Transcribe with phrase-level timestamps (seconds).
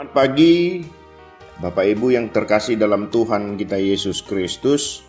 [0.00, 0.80] Selamat pagi,
[1.60, 5.04] Bapak Ibu yang terkasih dalam Tuhan kita Yesus Kristus.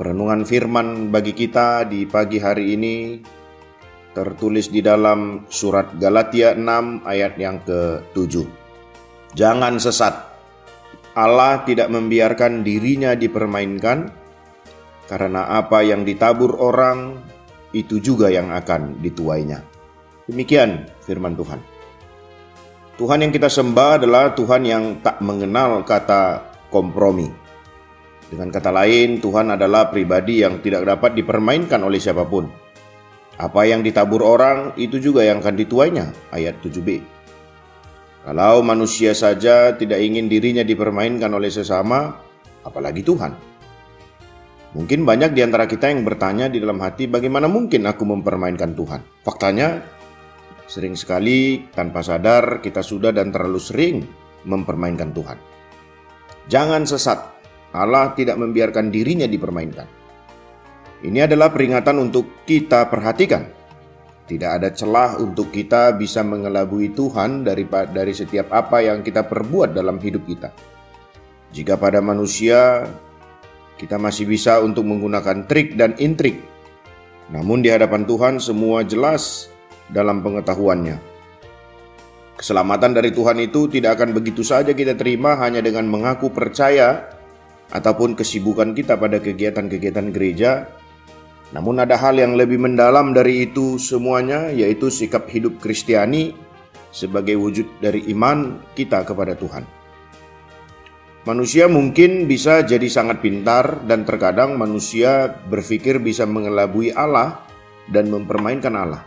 [0.00, 3.20] Perenungan firman bagi kita di pagi hari ini
[4.16, 8.48] tertulis di dalam surat Galatia 6 ayat yang ke-7.
[9.36, 10.24] Jangan sesat.
[11.12, 14.08] Allah tidak membiarkan dirinya dipermainkan
[15.04, 17.20] karena apa yang ditabur orang
[17.76, 19.60] itu juga yang akan dituainya.
[20.24, 21.77] Demikian firman Tuhan.
[22.98, 27.30] Tuhan yang kita sembah adalah Tuhan yang tak mengenal kata kompromi.
[28.26, 32.50] Dengan kata lain, Tuhan adalah pribadi yang tidak dapat dipermainkan oleh siapa pun.
[33.38, 36.10] Apa yang ditabur orang, itu juga yang akan dituainya.
[36.34, 36.98] Ayat 7b.
[38.26, 42.18] Kalau manusia saja tidak ingin dirinya dipermainkan oleh sesama,
[42.66, 43.30] apalagi Tuhan.
[44.74, 49.00] Mungkin banyak di antara kita yang bertanya di dalam hati, bagaimana mungkin aku mempermainkan Tuhan?
[49.22, 49.86] Faktanya,
[50.68, 54.04] Sering sekali tanpa sadar kita sudah dan terlalu sering
[54.44, 55.40] mempermainkan Tuhan.
[56.52, 57.18] Jangan sesat,
[57.72, 59.88] Allah tidak membiarkan dirinya dipermainkan.
[61.08, 63.48] Ini adalah peringatan untuk kita perhatikan.
[64.28, 69.72] Tidak ada celah untuk kita bisa mengelabui Tuhan dari, dari setiap apa yang kita perbuat
[69.72, 70.52] dalam hidup kita.
[71.48, 72.84] Jika pada manusia
[73.80, 76.44] kita masih bisa untuk menggunakan trik dan intrik,
[77.32, 79.48] namun di hadapan Tuhan semua jelas
[79.92, 81.18] dalam pengetahuannya.
[82.38, 87.10] Keselamatan dari Tuhan itu tidak akan begitu saja kita terima hanya dengan mengaku percaya
[87.74, 90.70] ataupun kesibukan kita pada kegiatan-kegiatan gereja.
[91.50, 96.36] Namun ada hal yang lebih mendalam dari itu semuanya yaitu sikap hidup Kristiani
[96.94, 99.66] sebagai wujud dari iman kita kepada Tuhan.
[101.26, 107.44] Manusia mungkin bisa jadi sangat pintar dan terkadang manusia berpikir bisa mengelabui Allah
[107.90, 109.04] dan mempermainkan Allah.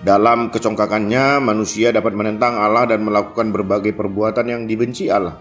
[0.00, 5.36] Dalam kecongkakannya, manusia dapat menentang Allah dan melakukan berbagai perbuatan yang dibenci Allah.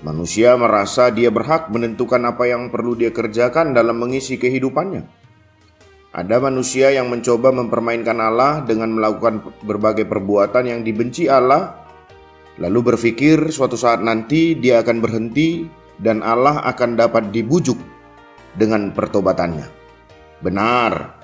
[0.00, 5.04] Manusia merasa dia berhak menentukan apa yang perlu dia kerjakan dalam mengisi kehidupannya.
[6.16, 11.84] Ada manusia yang mencoba mempermainkan Allah dengan melakukan berbagai perbuatan yang dibenci Allah,
[12.56, 15.68] lalu berpikir suatu saat nanti dia akan berhenti
[16.00, 17.76] dan Allah akan dapat dibujuk
[18.56, 19.68] dengan pertobatannya.
[20.40, 21.17] Benar,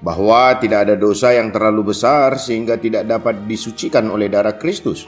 [0.00, 5.04] bahwa tidak ada dosa yang terlalu besar sehingga tidak dapat disucikan oleh darah Kristus.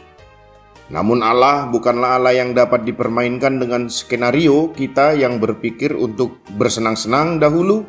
[0.92, 7.88] Namun Allah bukanlah Allah yang dapat dipermainkan dengan skenario kita yang berpikir untuk bersenang-senang dahulu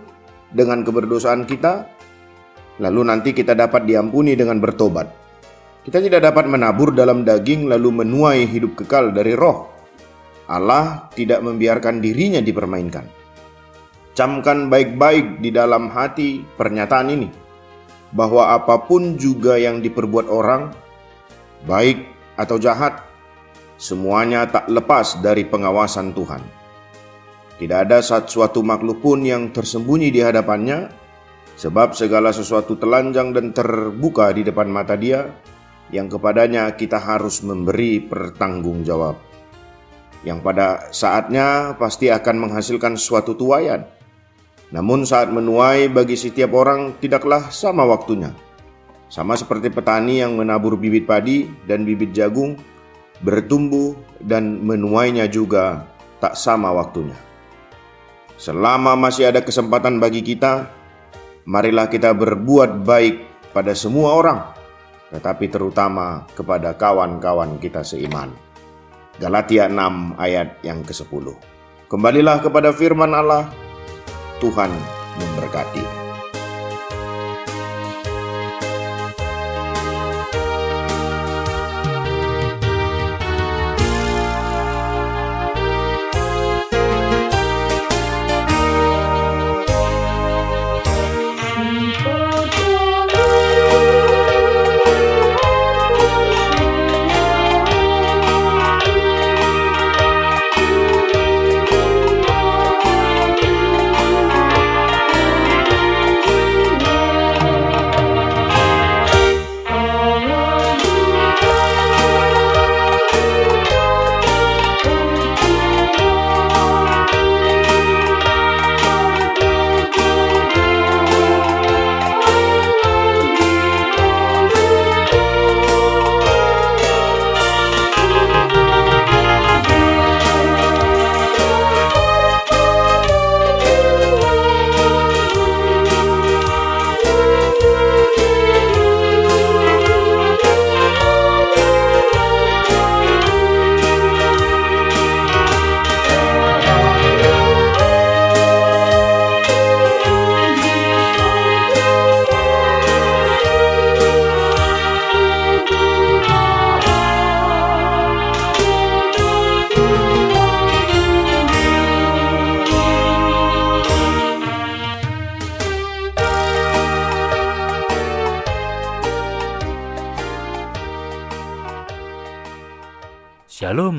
[0.56, 1.83] dengan keberdosaan kita,
[2.80, 5.12] lalu nanti kita dapat diampuni dengan bertobat.
[5.83, 9.68] Kita tidak dapat menabur dalam daging lalu menuai hidup kekal dari roh.
[10.48, 13.23] Allah tidak membiarkan dirinya dipermainkan.
[14.13, 17.30] Camkan baik-baik di dalam hati pernyataan ini
[18.13, 20.69] bahwa apa pun juga yang diperbuat orang,
[21.65, 22.06] baik
[22.38, 23.01] atau jahat,
[23.81, 26.45] semuanya tak lepas dari pengawasan Tuhan.
[27.57, 30.94] Tidak ada suatu makhluk pun yang tersembunyi di hadapannya,
[31.57, 35.25] sebab segala sesuatu telanjang dan terbuka di depan mata Dia,
[35.89, 39.18] yang kepadanya kita harus memberi pertanggungjawab,
[40.21, 44.03] yang pada saatnya pasti akan menghasilkan suatu tuayan
[44.69, 48.31] namun saat menuai bagi setiap orang tidaklah sama waktunya.
[49.12, 52.57] Sama seperti petani yang menabur bibit padi dan bibit jagung,
[53.21, 53.94] bertumbuh
[54.24, 55.86] dan menuainya juga
[56.18, 57.18] tak sama waktunya.
[58.39, 60.66] Selama masih ada kesempatan bagi kita,
[61.45, 63.16] marilah kita berbuat baik
[63.54, 64.39] pada semua orang,
[65.13, 68.33] tetapi terutama kepada kawan-kawan kita seiman.
[69.21, 71.38] Galatia 6 ayat yang ke-10.
[71.86, 73.54] Kembalilah kepada firman Allah
[74.41, 74.71] Tuhan
[75.19, 76.03] memberkati.